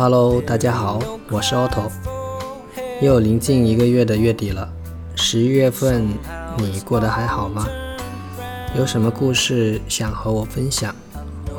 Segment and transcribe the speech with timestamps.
[0.00, 1.90] Hello，大家好，我是 Otto。
[3.00, 4.68] 又临近一个月的月底了，
[5.16, 6.06] 十一月份
[6.56, 7.66] 你过得还好吗？
[8.76, 10.94] 有什么故事想和我分享？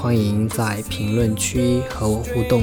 [0.00, 2.62] 欢迎在评论区和我互动。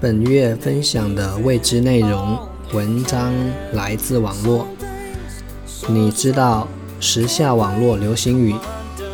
[0.00, 2.38] 本月分享的未知内容
[2.72, 3.34] 文章
[3.74, 4.66] 来自网络。
[5.86, 6.66] 你知道
[6.98, 8.54] 时下网络流行语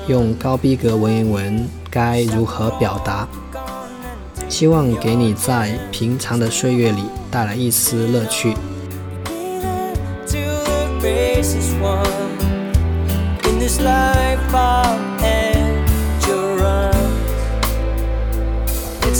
[0.06, 3.26] 用高逼格文言文该如何表达？
[4.48, 8.54] 希望给你在平常的岁月里带来一丝乐趣。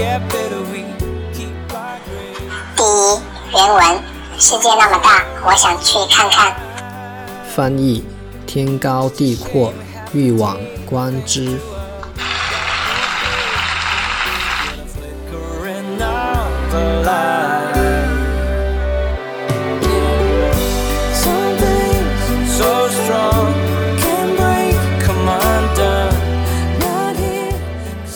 [0.00, 0.08] 第一，
[3.52, 4.02] 原文：
[4.38, 6.56] 世界那么大，我想去看看。
[7.54, 8.02] 翻译：
[8.46, 9.74] 天高地阔，
[10.14, 11.60] 欲往观之。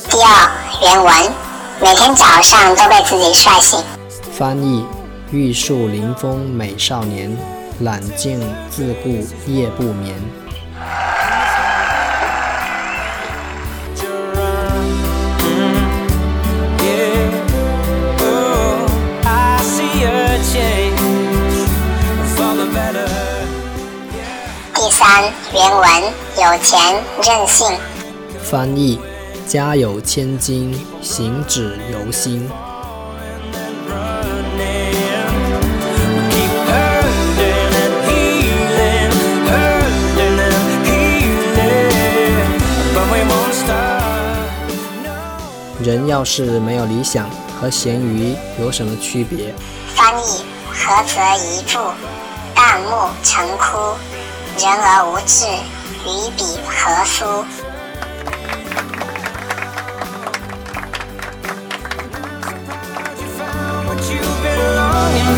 [0.09, 0.49] 第二，
[0.81, 1.44] 原文：
[1.85, 3.79] 每天早上都被自己帅醒。
[4.33, 4.87] 翻译：
[5.31, 7.37] 玉树临风美少年，
[7.81, 8.41] 揽镜
[8.71, 9.11] 自顾
[9.47, 10.15] 夜不眠。
[24.75, 25.87] 第三，原文：
[26.39, 26.81] 有钱
[27.23, 27.77] 任性。
[28.43, 28.99] 翻译：
[29.47, 32.51] 家有千金，行止由心。
[45.81, 47.29] 人要是没有理想，
[47.61, 49.55] 和咸鱼有什么区别？
[49.95, 51.79] 翻译：涸泽一粟，
[52.55, 53.95] 旦暮成枯。
[54.59, 55.45] 人而无志，
[56.07, 57.45] 与彼何殊？
[65.25, 65.31] 第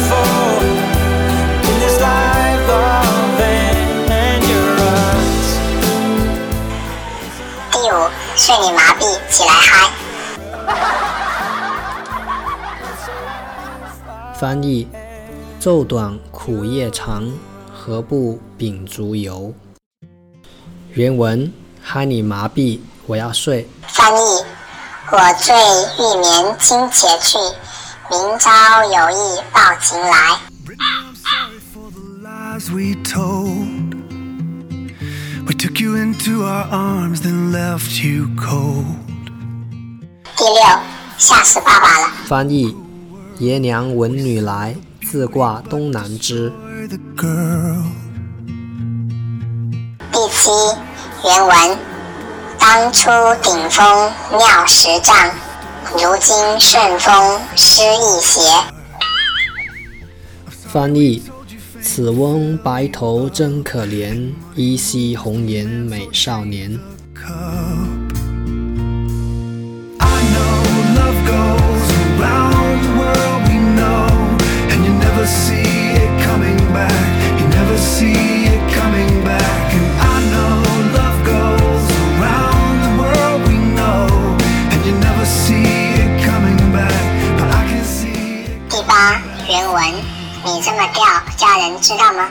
[7.91, 7.92] 五，
[8.34, 9.88] 睡你麻痹，起来嗨！
[14.34, 14.88] 翻译：
[15.60, 17.30] 昼短苦夜长。
[17.72, 19.54] 何不秉烛游？
[20.94, 23.68] 原文：嗨你麻痹，我要睡。
[23.86, 24.44] 翻译：
[25.12, 25.54] 我醉
[25.98, 27.38] 欲眠，今且去，
[28.09, 28.50] 明朝
[28.84, 30.39] 有意报情来。
[40.37, 40.62] 第六，
[41.19, 42.12] 吓死爸爸了。
[42.27, 42.77] 翻译：
[43.39, 46.53] 爷娘闻女来，自挂东南枝。
[50.12, 50.50] 第七，
[51.25, 51.78] 原文：
[52.57, 53.10] 当初
[53.42, 55.16] 顶峰妙十丈，
[55.92, 58.41] 如今顺风失一鞋。
[60.48, 61.22] 翻译：
[61.80, 66.78] 此翁白头真可怜，依稀红颜美少年。
[91.86, 92.28] 知道吗？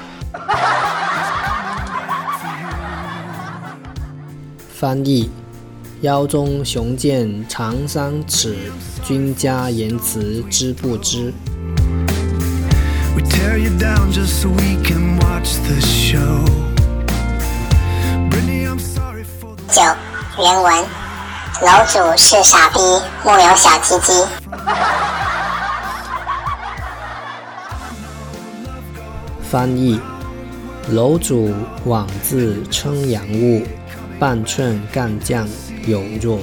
[4.77, 5.31] 翻译
[6.01, 8.57] 腰中雄剑长三尺
[9.01, 11.33] 君家言辞知不知？
[19.71, 19.81] 九
[20.37, 20.83] 原文：
[21.61, 22.79] 楼主是傻逼
[23.23, 24.11] 木有小鸡鸡。
[29.55, 29.97] 翻译：
[30.89, 31.53] 楼主
[31.85, 33.63] 枉自称阳物，
[34.19, 35.47] 半寸干将
[35.87, 36.41] 有若无。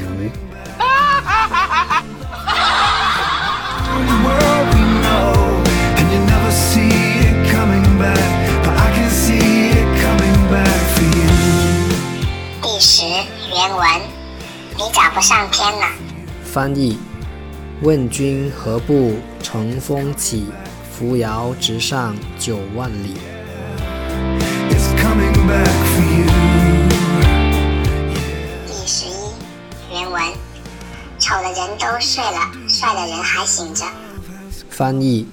[12.63, 13.87] 第十原文：
[14.79, 15.87] 你找不上天了。
[16.43, 16.99] 翻译：
[17.83, 20.47] 问君何不乘风起？
[20.93, 23.15] 扶摇直上九万里。
[28.67, 29.11] 第十一
[29.91, 30.23] 原文：
[31.19, 33.87] 丑的人都睡了，帅的人还醒着。
[34.69, 35.27] 翻译：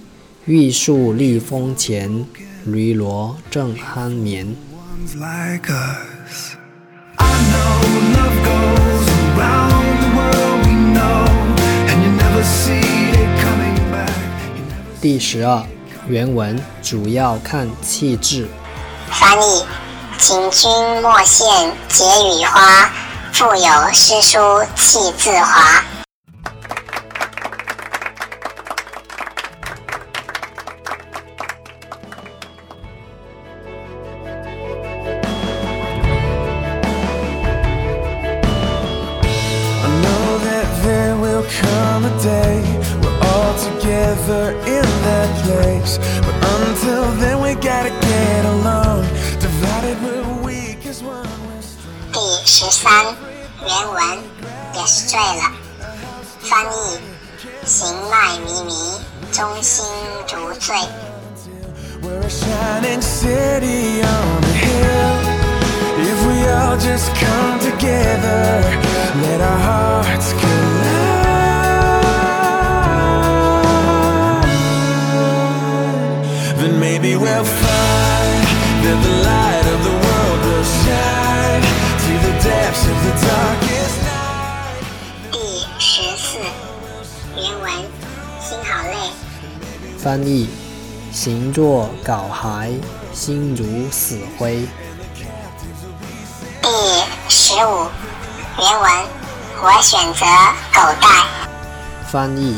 [0.45, 2.25] 玉树临风前，
[2.65, 4.55] 驴骡正酣眠。
[15.01, 15.63] 第十二
[16.07, 18.49] 原文主要看气质。
[19.09, 19.63] 翻译：
[20.17, 20.69] 请君
[21.01, 22.91] 莫羡解语花，
[23.31, 24.37] 腹有诗书
[24.75, 25.98] 气自华。
[52.12, 53.04] 第十三
[53.60, 54.18] 原文
[54.74, 55.52] 也是醉了。
[56.40, 56.98] 翻译：
[57.64, 58.72] 行迈靡靡，
[59.32, 59.84] 中心
[60.34, 60.76] 如醉。
[62.00, 62.08] 第
[90.09, 90.49] 翻译：
[91.11, 92.71] 行若槁骸，
[93.13, 94.67] 心如死灰。
[96.63, 96.69] 第
[97.29, 97.85] 十五
[98.57, 98.91] 原文
[99.61, 100.25] 我选择
[100.73, 101.07] 狗带。
[102.07, 102.57] 翻译：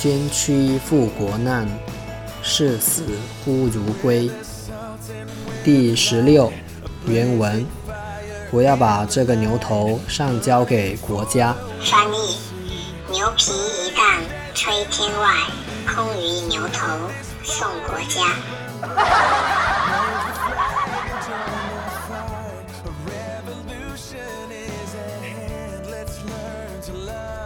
[0.00, 1.68] 捐躯赴国难，
[2.42, 3.04] 视死
[3.44, 4.28] 忽如归。
[5.62, 6.52] 第十六
[7.06, 7.64] 原文
[8.50, 11.54] 我要把这个牛头上交给国家。
[11.80, 12.36] 翻译：
[13.12, 14.18] 牛皮一旦
[14.52, 15.36] 吹天外，
[15.86, 16.86] 空余牛头
[17.42, 18.20] 送国家。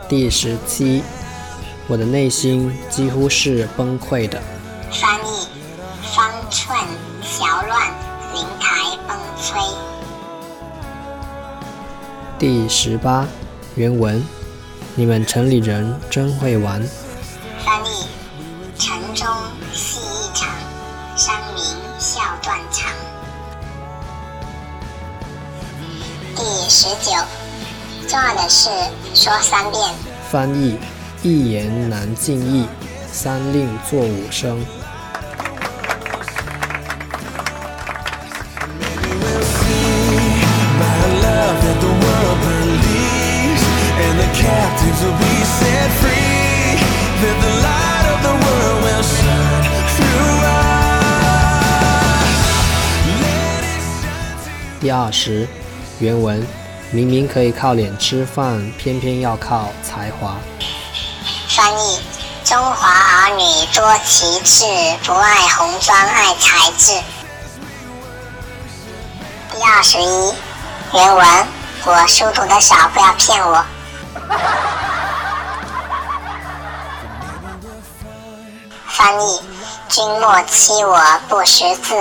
[0.08, 1.02] 第十七，
[1.86, 4.40] 我的内心几乎是崩溃的。
[4.90, 5.48] 翻译：
[6.14, 6.78] 方寸
[7.22, 7.92] 淆乱，
[8.32, 9.74] 灵台崩摧。
[12.38, 13.26] 第十八，
[13.74, 14.24] 原文：
[14.94, 16.82] 你们城里人真会玩。
[19.72, 20.48] 戏一场，
[21.16, 21.64] 山明
[21.98, 22.90] 笑断肠。
[26.36, 27.12] 第十九，
[28.08, 28.68] 重要的事
[29.14, 29.82] 说三遍。
[30.30, 30.78] 翻译：
[31.22, 32.68] 一言难尽意，
[33.12, 34.64] 三令作五声。
[54.80, 55.48] 第二十，
[55.98, 56.46] 原文：
[56.92, 60.36] 明明可以靠脸吃饭，偏偏要靠才华。
[61.48, 61.98] 翻译：
[62.44, 63.42] 中华儿女
[63.74, 64.64] 多奇志，
[65.04, 66.92] 不爱红妆爱才智。
[69.52, 70.32] 第二十一，
[70.94, 71.26] 原文：
[71.84, 73.64] 我书读的少，不要骗我。
[78.86, 79.40] 翻译：
[79.88, 81.94] 君莫欺我不识字，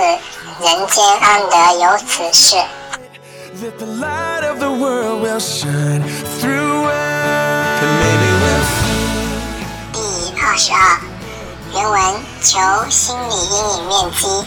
[0.60, 2.56] 人间安得有此事。
[9.92, 10.98] 第二十二，
[11.72, 12.00] 原文
[12.42, 12.58] 求
[12.90, 14.44] 心理阴影面积。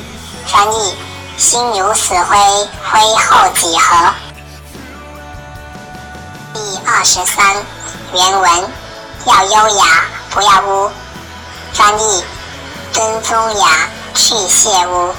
[0.48, 0.94] 翻译：
[1.38, 2.38] 心如死灰，
[2.84, 4.14] 灰后几何？
[6.54, 7.56] 第二十三，
[8.14, 8.70] 原文
[9.28, 9.86] 要优雅，
[10.30, 10.92] 不要污。
[11.72, 12.22] 翻译：
[12.94, 15.14] 敦风雅，去屑污。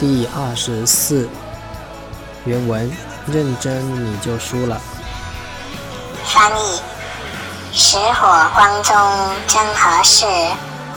[0.00, 1.28] 第二十四，
[2.46, 2.90] 原文：
[3.26, 4.80] 认真你就输了。
[6.24, 6.80] 翻译：
[7.70, 8.96] 石火光中
[9.46, 10.24] 真合适，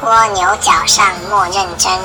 [0.04, 2.00] 蜗牛角上莫认真。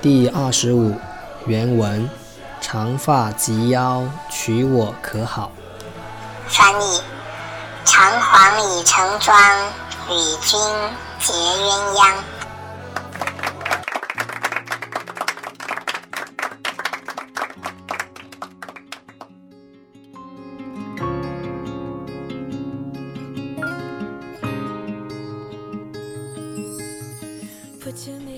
[0.00, 0.96] 第二十五，
[1.46, 2.08] 原文：
[2.60, 5.50] 长发及腰，娶我可好？
[6.46, 7.02] 翻译：
[7.84, 9.36] 长黄已成妆，
[10.08, 10.58] 与君
[11.20, 11.98] 结鸳鸯。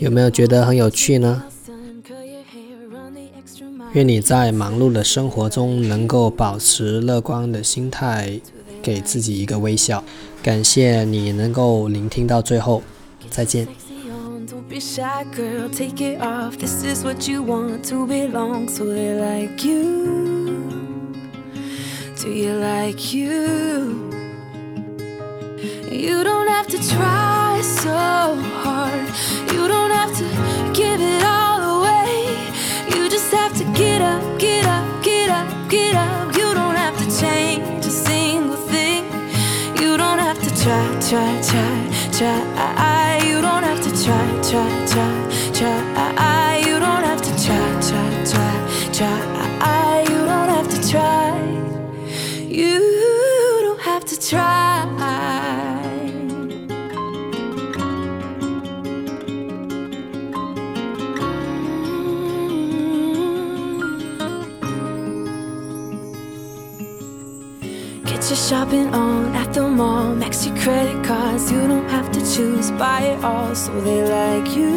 [0.01, 1.43] 有没有觉得很有趣呢？
[3.95, 8.41] 愿你在忙碌的生活中能够保持乐观的心态，
[8.85, 10.05] 给自己一个微笑。
[10.43, 12.83] 感谢你能够聆听到最后，
[13.31, 13.67] 再见。
[26.85, 27.61] try,
[71.55, 72.73] You don't have to choose.
[72.73, 73.55] Buy it all.
[73.55, 74.73] So they like you.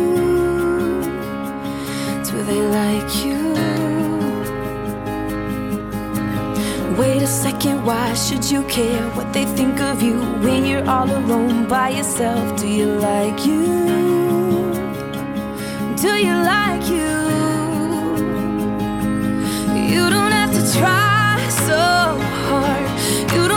[2.27, 3.41] Do they like you?
[6.99, 11.09] Wait a second, why should you care what they think of you when you're all
[11.09, 12.59] alone by yourself?
[12.59, 13.65] Do you like you?
[16.03, 17.17] Do you like you?
[19.93, 21.81] You don't have to try so
[22.49, 22.87] hard.
[23.33, 23.56] You don't